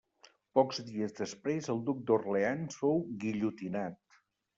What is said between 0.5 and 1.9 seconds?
Pocs dies després, el